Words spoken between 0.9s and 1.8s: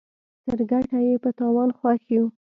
ئې په تاوان